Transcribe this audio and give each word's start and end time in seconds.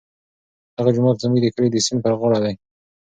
دغه 0.77 0.89
جومات 0.95 1.17
زموږ 1.23 1.39
د 1.41 1.47
کلي 1.55 1.67
د 1.71 1.77
سیند 1.85 1.99
پر 2.03 2.13
غاړه 2.19 2.39
دی. 2.43 2.53